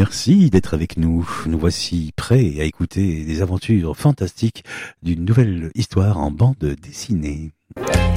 [0.00, 1.28] Merci d'être avec nous.
[1.44, 4.64] Nous voici prêts à écouter des aventures fantastiques
[5.02, 7.50] d'une nouvelle histoire en bande dessinée.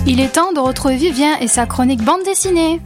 [0.07, 2.79] Il est temps de retrouver Vivien et sa chronique bande dessinée.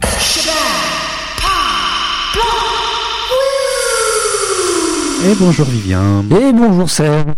[5.24, 6.24] Et bonjour Vivien.
[6.30, 7.34] Et bonjour Serge.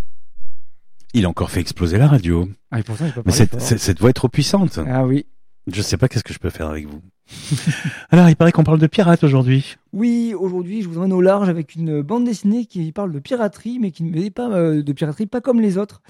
[1.13, 2.49] Il a encore fait exploser la radio.
[2.71, 4.81] Ah, et pourtant, il peut Mais cette voix est trop puissante.
[4.89, 5.27] Ah oui.
[5.71, 7.03] Je sais pas qu'est-ce que je peux faire avec vous.
[8.11, 9.77] Alors, il paraît qu'on parle de pirates aujourd'hui.
[9.93, 13.79] Oui, aujourd'hui, je vous emmène au large avec une bande dessinée qui parle de piraterie,
[13.79, 16.03] mais qui ne met pas euh, de piraterie pas comme les autres,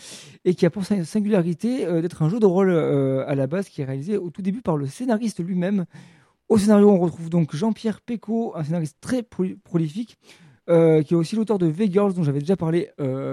[0.44, 3.68] et qui a pour singularité euh, d'être un jeu de rôle euh, à la base
[3.68, 5.84] qui est réalisé au tout début par le scénariste lui-même.
[6.48, 10.16] Au scénario, on retrouve donc Jean-Pierre Pécaud, un scénariste très pro- prolifique,
[10.66, 12.90] qui est aussi l'auteur de V-Girls, dont j'avais déjà parlé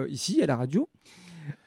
[0.10, 0.90] ici, à la radio.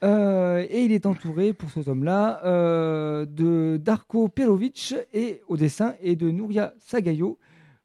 [0.03, 5.95] Euh, et il est entouré, pour ce tome-là, euh, de Darko Perovic et, au dessin
[6.03, 7.39] et de Nouria Sagayo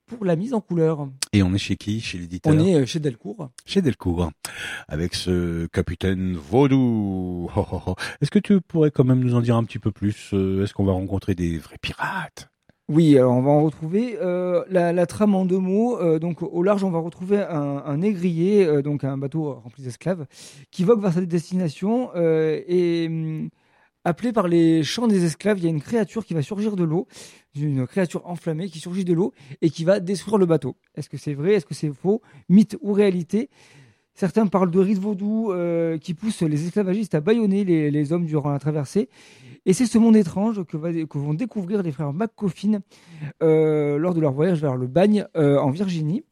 [0.05, 1.08] pour la mise en couleur.
[1.34, 2.00] Et on est chez qui?
[2.00, 2.53] Chez l'éditeur?
[2.53, 3.50] On est euh, chez Delcourt.
[3.66, 4.31] Chez Delcourt.
[4.88, 7.50] Avec ce capitaine Vaudou.
[7.55, 7.95] Oh, oh, oh.
[8.22, 10.33] Est-ce que tu pourrais quand même nous en dire un petit peu plus?
[10.33, 12.50] Est-ce qu'on va rencontrer des vrais pirates?
[12.88, 16.00] Oui, alors on va en retrouver euh, la, trame en deux mots.
[16.00, 20.27] Euh, donc au large, on va retrouver un, un euh, donc un bateau rempli d'esclaves,
[20.69, 23.50] qui vogue vers sa destination et hum,
[24.03, 26.83] appelé par les chants des esclaves, il y a une créature qui va surgir de
[26.83, 27.08] l'eau,
[27.55, 29.33] une créature enflammée qui surgit de l'eau
[29.64, 30.75] et qui va détruire le bateau.
[30.95, 31.53] Est-ce que c'est vrai?
[31.55, 32.22] Est-ce que c'est faux?
[32.49, 33.49] Mythe ou réalité?
[34.16, 38.25] Certains parlent de rite vaudou euh, qui pousse les esclavagistes à bâillonner les, les hommes
[38.25, 39.09] durant la traversée.
[39.66, 42.80] Et c'est ce monde étrange que, va- que vont découvrir les frères McCoffin
[43.43, 46.23] euh, lors de leur voyage vers le bagne euh, en Virginie,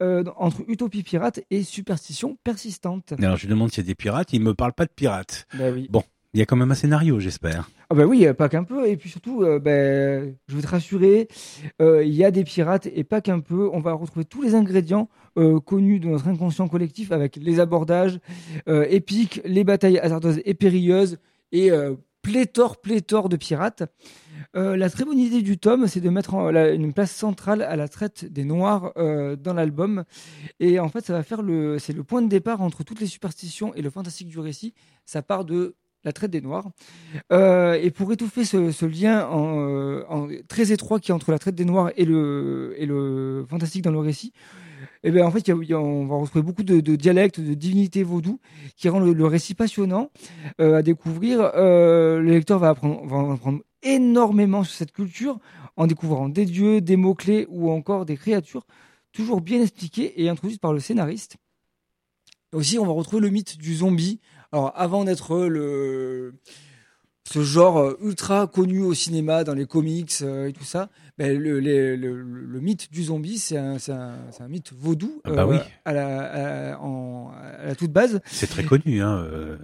[0.00, 3.12] entre utopie pirate et superstition persistante.
[3.18, 4.32] Alors, je lui demande s'il y a des pirates.
[4.32, 5.46] Il me parle pas de pirates.
[5.54, 5.88] Bah oui.
[6.34, 7.70] Il y a quand même un scénario, j'espère.
[7.88, 8.86] Ah bah oui, euh, pas qu'un peu.
[8.86, 11.26] Et puis surtout, euh, ben, je veux te rassurer,
[11.80, 13.70] euh, il y a des pirates et pas qu'un peu.
[13.72, 15.08] On va retrouver tous les ingrédients
[15.66, 18.18] connus de notre inconscient collectif avec les abordages
[18.66, 21.18] épiques, les batailles hasardeuses et périlleuses
[21.52, 21.70] et
[22.22, 23.84] pléthore, pléthore de pirates.
[24.54, 28.24] La très bonne idée du tome, c'est de mettre une place centrale à la traite
[28.24, 30.02] des Noirs dans l'album.
[30.58, 33.06] Et en fait, ça va faire le, c'est le point de départ entre toutes les
[33.06, 34.74] superstitions et le fantastique du récit.
[35.06, 35.76] Ça part de
[36.08, 36.68] la traite des Noirs.
[37.32, 41.54] Euh, et pour étouffer ce, lien en, euh, très étroit qui est entre la traite
[41.54, 44.32] des Noirs et le, fantastique dans le récit,
[45.04, 48.40] eh ben en fait, on va retrouver beaucoup de, dialectes, de divinités vaudou
[48.76, 50.10] qui rend le, récit passionnant
[50.60, 51.52] euh, à découvrir.
[51.54, 55.38] Le lecteur va apprendre, va en apprendre énormément sur cette culture
[55.76, 58.66] en découvrant des dieux, des mots-clés ou encore des créatures
[59.12, 61.36] toujours bien expliquées et introduites par le scénariste.
[62.52, 64.20] Aussi, on va retrouver le mythe du zombie.
[64.52, 66.34] Alors, avant d'être le
[67.30, 70.88] ce genre euh, ultra connu au cinéma, dans les comics euh, et tout ça,
[71.18, 75.20] ben, le, les- le- le- le mythe du zombie, c'est un, un, un mythe vaudou
[75.24, 75.58] Ah bah oui.
[75.84, 78.20] à, la, à, en- à la toute base.
[78.24, 79.18] C'est très connu, hein.
[79.30, 79.58] euh,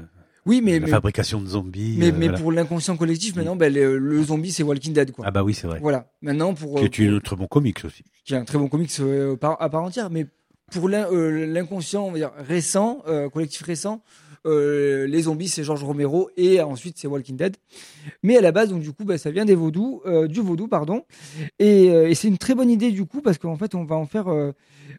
[0.45, 1.97] Oui, mais, la mais, fabrication de zombies.
[1.99, 2.39] mais, euh, mais voilà.
[2.39, 5.13] pour l'inconscient collectif, maintenant, ben, le, le zombie, c'est Walking Dead.
[5.13, 5.25] Quoi.
[5.27, 5.79] Ah bah oui, c'est vrai.
[5.81, 6.13] Voilà.
[6.21, 8.05] Maintenant, pour, Qui euh, est une très bon comics aussi.
[8.27, 10.27] qui est un très bon comics euh, à part entière, mais
[10.71, 14.03] pour l'in- euh, l'inconscient, on va dire récent, euh, collectif récent,
[14.47, 17.57] euh, les zombies c'est George Romero et ensuite c'est Walking Dead.
[18.23, 20.69] Mais à la base, donc du coup, bah, ça vient des vaudous, euh, du vaudou,
[20.69, 21.05] pardon.
[21.59, 23.97] Et, euh, et c'est une très bonne idée du coup parce qu'en fait, on va
[23.97, 24.27] en faire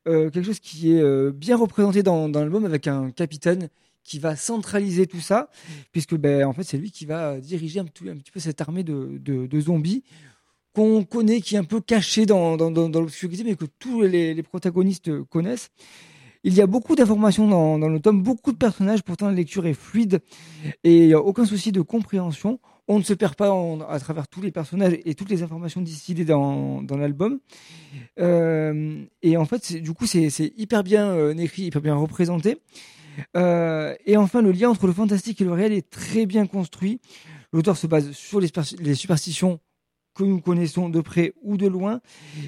[0.05, 3.69] quelque chose qui est bien représenté dans, l'album avec un capitaine
[4.03, 5.50] qui va centraliser tout ça,
[5.91, 9.59] puisque ben, en fait c'est lui qui va diriger un, petit- peu cette armée de,
[9.59, 10.03] zombies
[10.73, 14.44] qu'on connaît, qui est un peu caché dans, dans, dans, l'obscurité, mais que tous les
[14.44, 15.72] protagonistes connaissent.
[16.47, 19.66] Il y a beaucoup d'informations dans, dans le tome, beaucoup de personnages, pourtant la lecture
[19.66, 20.19] est fluide
[20.83, 22.59] et il n'y a aucun souci de compréhension.
[22.88, 23.51] On ne se perd pas
[23.89, 27.39] à travers tous les personnages et toutes les informations distillées dans, l'album.
[28.19, 32.59] Euh, et en fait, du coup, c'est hyper bien euh, écrit, hyper bien représenté.
[33.35, 37.01] Euh, et enfin, le lien entre le fantastique et le réel est très bien construit.
[37.53, 39.59] L'auteur se base sur les superstitions
[40.15, 42.01] que nous connaissons de près ou de loin.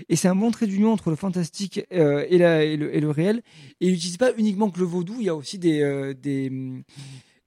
[0.10, 3.00] Et c'est un bon trait d'union entre le fantastique euh, et, la- et le, et
[3.00, 3.44] le réel.
[3.82, 6.50] Et il n'utilise pas uniquement que le vaudou, il y a aussi des, euh, des,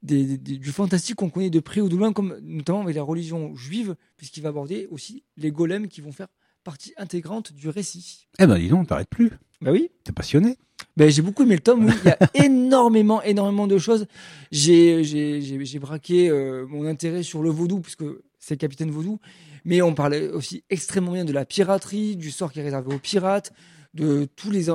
[0.03, 3.03] des- des- du fantastique qu'on connaît de près ou de loin, comme notamment avec la
[3.03, 6.27] religion juive, puisqu'il va aborder aussi les golems qui vont faire
[6.63, 8.27] partie intégrante du récit.
[8.39, 9.31] Eh ben dis donc, t'arrêtes plus.
[9.61, 9.89] Bah oui.
[10.03, 10.57] T'es passionné.
[10.97, 11.85] Ben, j'ai beaucoup aimé le tome.
[11.85, 14.05] Oui, il y a énormément, énormément de choses.
[14.51, 18.03] J'ai, j'ai, j'ai, j'ai braqué euh, mon intérêt sur le vaudou puisque
[18.41, 19.19] c'est capitaine vaudou.
[19.63, 22.99] Mais on parlait aussi extrêmement bien de la piraterie, du sort qui est réservé aux
[22.99, 23.53] pirates,
[23.93, 24.69] de tous les,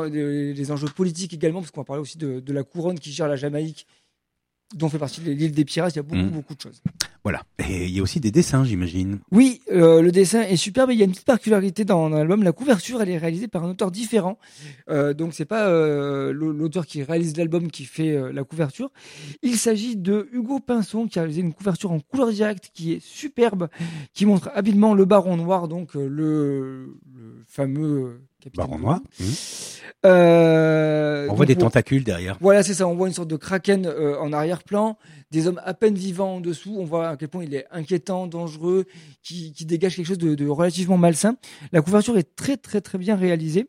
[0.70, 3.86] enjeux politiques également, parce qu'on parler aussi de la couronne qui gère la Jamaïque
[4.74, 5.94] dont fait partie l'île des pirates.
[5.94, 6.30] Il y a beaucoup, Mhm.
[6.30, 6.82] beaucoup de choses.
[7.22, 7.42] Voilà.
[7.68, 9.18] Et il y a aussi des dessins, j'imagine.
[9.32, 10.90] Oui, euh, le dessin est superbe.
[10.92, 12.42] Il y a une petite particularité dans, dans l'album.
[12.44, 14.38] La couverture, elle est réalisée par un auteur différent.
[14.88, 18.90] Euh, donc c'est pas euh, l'au- l'auteur qui réalise l'album qui fait euh, la couverture.
[19.42, 23.00] Il s'agit de Hugo Pinson qui a réalisé une couverture en couleur directe qui est
[23.04, 23.68] superbe,
[24.14, 26.08] qui montre habilement le Baron Noir, donc le,
[27.14, 28.20] le fameux
[28.50, 28.66] capitaine.
[28.66, 29.00] Baron Noir.
[29.20, 29.24] Mmh.
[30.04, 32.36] Euh, On voit des tentacules derrière.
[32.40, 32.86] voilà, c'est ça.
[32.86, 34.98] On voit une sorte de kraken euh, en arrière-plan,
[35.30, 36.76] des hommes à peine vivants en dessous.
[36.78, 38.84] On voit à quel point il est inquiétant, dangereux,
[39.22, 41.36] qui, qui dégage quelque chose de, de relativement malsain.
[41.72, 43.68] La couverture est très, très, très bien réalisée.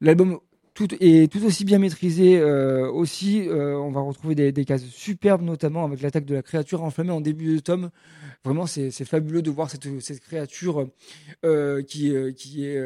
[0.00, 0.38] L'album
[0.74, 2.38] tout, est tout aussi bien maîtrisé.
[2.38, 6.84] euh, aussi, on va retrouver des, des cases superbes, notamment avec l'attaque de la créature
[6.84, 7.90] enflammée en début de tome.
[8.44, 10.86] Vraiment, c'est fabuleux de voir cette, cette créature
[11.88, 12.80] qui, qui est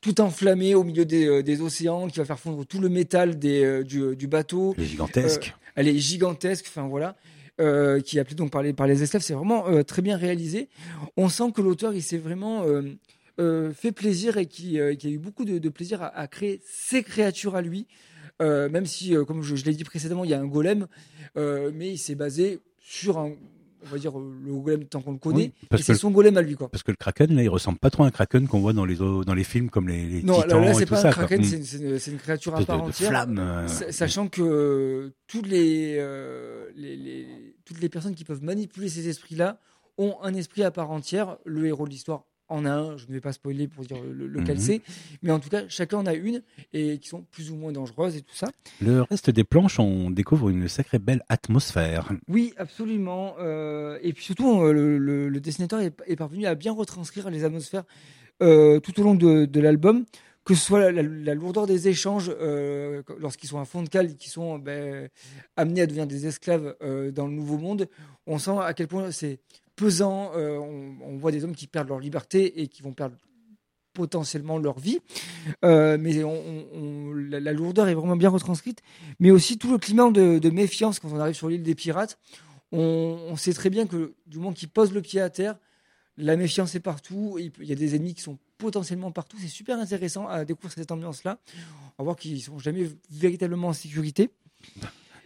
[0.00, 3.38] tout enflammée au milieu des, euh, des océans, qui va faire fondre tout le métal
[3.38, 4.74] des, euh, du, du bateau.
[4.78, 5.54] Les gigantesques.
[5.74, 7.16] Elle est gigantesque, enfin voilà,
[7.60, 9.22] euh, qui est appelée donc par les, par les esclaves.
[9.22, 10.68] C'est vraiment euh, très bien réalisé.
[11.16, 12.82] On sent que l'auteur, il s'est vraiment euh,
[13.38, 16.60] euh, fait plaisir et qui, euh, a eu beaucoup de, de plaisir à, à créer
[16.64, 17.86] ses créatures à lui.
[18.42, 20.86] Euh, même si, euh, comme je, je l'ai dit précédemment, il y a un golem,
[21.36, 23.32] euh, mais il s'est basé sur un,
[23.84, 25.52] on va dire euh, le golem tant qu'on le connaît.
[25.72, 26.68] Oui, c'est son golem à lui, quoi.
[26.70, 28.84] Parce que le kraken, là, il ressemble pas trop à un kraken qu'on voit dans
[28.84, 31.00] les, dans les films comme les, les Non, là, titans là, et c'est tout pas
[31.02, 31.08] ça.
[31.08, 31.98] un kraken, Mm.
[31.98, 33.08] c'est une- créature à part de, de entière.
[33.10, 33.38] flamme.
[33.38, 38.42] euh, Sa- Sachant que euh, toutes les, euh, les, les- toutes les personnes qui peuvent
[38.42, 39.58] manipuler ces esprits-là
[39.98, 41.36] ont un esprit à part entière.
[41.44, 44.26] Le héros de l'histoire en a un, je ne vais pas spoiler pour dire le-
[44.26, 44.62] lequel Mhm.
[44.62, 44.80] c'est,
[45.22, 46.42] mais en tout cas, chacun en a une
[46.72, 48.48] et qui sont plus ou moins dangereuses et tout ça.
[48.80, 52.10] Le reste des planches, on découvre une sacrée belle atmosphère.
[52.28, 53.34] Oui, absolument.
[53.38, 57.30] euh, et puis surtout, euh, le, le- le dessinateur est, est parvenu à bien retranscrire
[57.30, 57.84] les atmosphères
[58.42, 60.04] euh, tout au long de, de l'album,
[60.44, 63.88] que ce soit la, la- la lourdeur des échanges euh, lorsqu'ils sont à fond de
[63.88, 65.08] cale, qui sont ben,
[65.56, 66.74] amenés à devenir des esclaves
[67.14, 67.86] dans le Nouveau Monde.
[68.26, 69.38] On sent à quel point c'est
[69.80, 70.32] pesant.
[70.36, 73.16] euh, on, voit des hommes qui perdent leur liberté et qui vont perdre
[73.94, 74.98] potentiellement leur vie.
[75.64, 76.22] Euh, mais
[77.40, 78.82] la, lourdeur est vraiment bien retranscrite.
[79.18, 82.18] Mais aussi tout le climat de, méfiance quand on arrive sur l'île des pirates.
[82.72, 85.56] On, sait très bien que du moment qu'ils posent le pied à terre,
[86.16, 87.38] la méfiance est partout.
[87.38, 89.36] Il y a des ennemis qui sont potentiellement partout.
[89.40, 91.38] C'est super intéressant à découvrir cette ambiance-là.
[91.98, 94.30] On va voir qu'ils sont jamais véritablement en sécurité.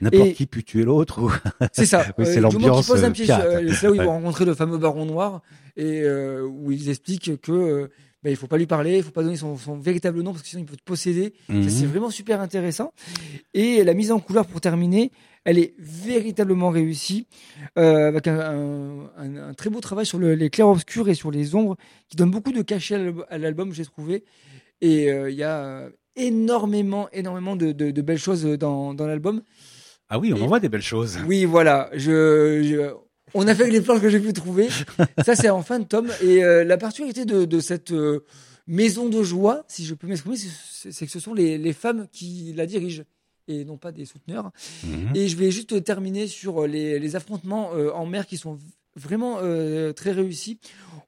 [0.04, 1.22] N'importe qui peut tuer l'autre.
[1.22, 1.32] ou-
[1.72, 2.04] C'est ça.
[2.18, 3.02] Oui, c'est qu'ils l'ambiance, euh,
[3.44, 5.42] euh, c'est là où ils vont rencontrer le fameux baron noir
[5.76, 7.88] et euh, où ils expliquent que euh,
[8.22, 10.42] ben, il faut pas lui parler, il faut pas donner son, son véritable nom parce
[10.42, 11.34] que sinon il peut te posséder.
[11.50, 11.68] Mhm.
[11.68, 12.92] C'est vraiment super intéressant.
[13.52, 15.10] Et la mise en couleur, pour terminer,
[15.44, 17.26] elle est véritablement réussie,
[17.76, 21.30] euh, avec un, un- un- un très beau travail sur le- les clairs-obscurs et sur
[21.30, 21.76] les ombres,
[22.08, 24.24] qui donne beaucoup de cachet à l'alb- à l'album, j'ai trouvé.
[24.80, 29.06] Et euh, il y a euh, énormément, énormément de, de- de belles choses dans, dans
[29.06, 29.42] l'album.
[30.08, 31.18] Ah oui, on en voit des belles choses.
[31.26, 31.90] Oui, voilà.
[31.94, 32.94] Je, je-
[33.32, 34.68] on a fait les planches que j'ai pu trouver.
[35.24, 36.10] Ça, c'est en fin de tome.
[36.22, 38.20] Et euh, la particularité de, de cette euh,
[38.66, 42.52] maison de joie, si je peux m'exprimer, c'est que ce sont les, les femmes qui
[42.56, 43.02] la dirigent
[43.48, 44.50] et non pas des souteneurs.
[44.84, 45.16] Mhm.
[45.16, 48.58] Et je vais juste terminer sur les, les affrontements euh, en mer qui sont
[48.96, 50.58] vraiment euh, très réussis.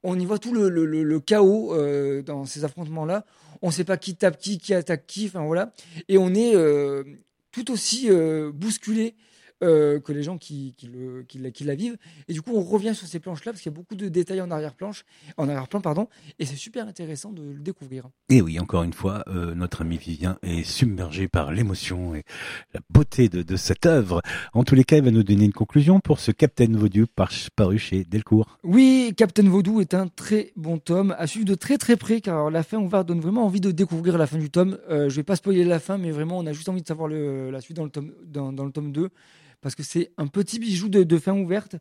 [0.02, 3.24] On y voit tout le, le- le- le chaos euh, dans ces affrontements-là.
[3.62, 5.72] On ne sait pas qui tape qui, qui attaque qui, enfin voilà.
[6.08, 7.04] Et on est euh,
[7.56, 9.14] tout aussi euh, bousculé
[9.62, 11.96] euh, que les gens qui, qui, le- qui la, qui la vivent.
[12.28, 14.40] Et du coup, on revient sur ces planches-là parce qu'il y a beaucoup de détails
[14.40, 15.04] en arrière-planche,
[15.36, 16.08] en arrière-plan, pardon.
[16.38, 18.08] Et c'est super intéressant de le découvrir.
[18.28, 22.22] Et oui, encore une fois, euh, notre ami Vivien est submergé par l'émotion et
[22.74, 24.20] la beauté de, de cette œuvre.
[24.52, 27.30] En tous les cas, il va nous donner une conclusion pour ce Captain Vaudieu par-
[27.54, 28.58] paru chez Delcourt.
[28.62, 32.50] Oui, Captain Vaudou est un très bon tome à suivre de très très près car
[32.50, 34.78] la fin ouverte donne vraiment envie de découvrir la fin du tome.
[34.90, 37.08] Euh, je vais pas spoiler la fin, mais vraiment on a juste envie de savoir
[37.08, 39.08] le- la suite dans le tome, dans, dans le tome 2
[39.60, 41.76] parce que c'est un petit bijou de, de fin ouverte.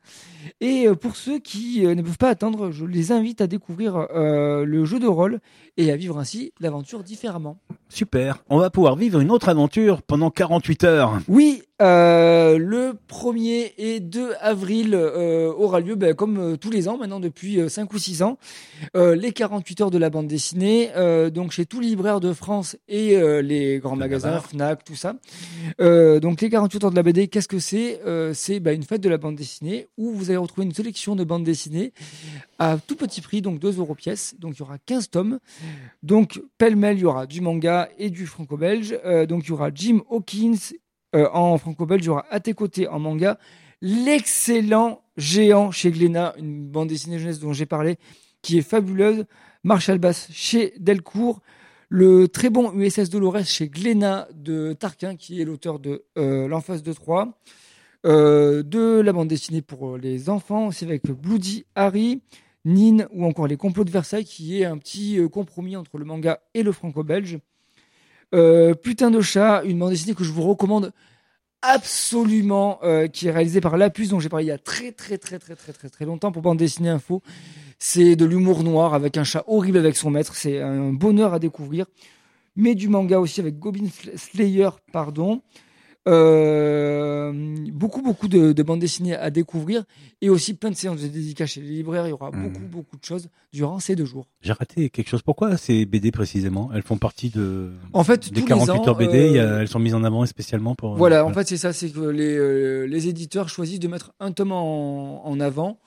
[0.62, 3.96] Et euh, pour ceux qui euh, ne peuvent pas attendre, je les invite à découvrir
[3.96, 5.39] euh, le jeu de rôle
[5.77, 7.60] et à vivre ainsi l'aventure différemment.
[7.89, 8.44] Super.
[8.50, 11.20] On va pouvoir vivre une autre aventure pendant 48 heures.
[11.27, 16.88] Oui, euh, le 1er et 2 avril euh, aura lieu, ben, comme euh, tous les
[16.88, 18.38] ans maintenant depuis 5 ou 6 ans,
[18.94, 20.91] les 48 heures de la bande dessinée,
[21.32, 24.46] donc chez tous les libraires de France et les grands Le magasins, Navarre.
[24.46, 25.15] Fnac, tout ça.
[25.79, 28.00] Donc les 48 heures de la BD, qu'est-ce que c'est?
[28.34, 31.24] C'est ben, une fête de la bande dessinée où vous allez retrouver une sélection de
[31.24, 31.94] bandes dessinées
[32.60, 34.36] à tout petit prix, donc 2 euros pièce.
[34.39, 35.39] Donc il y aura 15 tomes.
[36.03, 38.98] Donc pêle-mêle, il y aura du manga et du franco-belge.
[39.27, 40.74] Donc il y aura Jim Hawkins
[41.15, 43.39] euh, en franco-belge, il y aura à tes côtés en manga
[43.81, 47.98] l'excellent géant chez Glénat, une bande dessinée jeunesse dont j'ai parlé,
[48.41, 49.25] qui est fabuleuse.
[49.63, 51.41] Marshall Bass chez Delcourt.
[51.89, 56.84] Le très bon USS Dolores chez Glénat de Tarquin, qui est l'auteur de euh, L'Enfance
[56.84, 57.38] de Troie.
[58.05, 62.22] Euh, de la bande dessinée pour les enfants, c'est avec Bloody Harry,
[62.63, 66.05] Nin ou encore Les Complots de Versailles, qui est un petit euh, compromis entre le
[66.05, 67.39] manga et le franco-belge.
[68.34, 70.91] Euh, Putain de chat, une bande dessinée que je vous recommande
[71.62, 75.17] absolument, euh, qui est réalisée par Lapus, dont j'ai parlé il y a très très
[75.17, 77.22] très très très très très longtemps pour bande dessinée info.
[77.79, 80.36] C'est de l'humour noir avec un chat horrible avec son maître.
[80.36, 81.86] C'est un bonheur à découvrir.
[82.55, 85.41] Mais du manga aussi avec Goblin Slayer, pardon.
[86.07, 87.31] Euh,
[87.71, 89.83] beaucoup, beaucoup de, de bandes dessinées à découvrir
[90.21, 92.05] et aussi plein de séances de dédicaces chez les libraires.
[92.07, 92.43] Il y aura Mhm.
[92.43, 94.27] beaucoup, beaucoup de choses durant ces deux jours.
[94.41, 95.21] J'ai raté quelque chose.
[95.21, 96.69] Pourquoi ces BD précisément?
[96.74, 99.39] Elles font partie de En fait, des tous 48 les ans, heures BD.
[99.39, 100.95] a- euh, elles sont mises en avant spécialement pour.
[100.95, 104.31] Voilà, en fait, c'est ça, c'est que les, euh, les éditeurs choisissent de mettre un
[104.31, 105.77] tome en, en avant euh,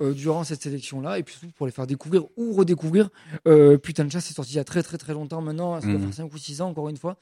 [0.00, 3.10] durant cette sélection-là, et puis surtout pour les faire découvrir ou redécouvrir.
[3.46, 5.86] Euh, Putain de chat, c'est sorti il y a très très très longtemps maintenant, ça
[5.86, 6.04] doit Mhm.
[6.06, 7.16] faire 5 ou 6 ans encore une fois,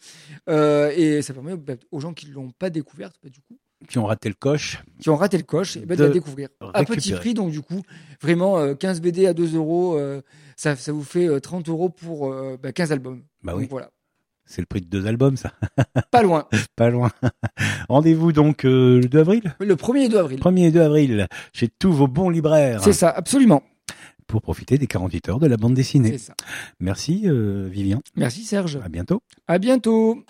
[0.49, 3.59] Euh, et ça permet bah, aux gens qui ne l'ont pas découverte, bah, du coup,
[3.89, 4.83] Qui ont raté le coche.
[5.01, 6.49] qui ont raté le coche, et bah, de, De la découvrir.
[6.73, 7.83] À petit prix, donc du coup,
[8.21, 10.23] vraiment euh, 15 BD à 2 euros, euh,
[10.57, 13.23] ça, ça vous fait euh, 30 euros pour euh, bah, 15 albums.
[13.43, 13.91] Bah Donc oui, voilà,
[14.53, 15.53] c'est le prix de deux albums, ça.
[16.11, 16.47] pas loin.
[16.77, 17.11] Pas loin.
[17.89, 19.55] Rendez-vous donc euh, le 2 avril?
[19.61, 20.39] Le 1er et 2 avril.
[20.41, 23.63] 1er et 2 avril, chez tous vos bons libraires, C'est ça, absolument.
[24.27, 26.11] pour profiter des 48 heures de la bande dessinée.
[26.13, 26.35] C'est ça.
[26.81, 28.79] Merci euh, Vivien, Merci Serge.
[28.85, 29.23] à bientôt.
[29.49, 30.23] À bientôt.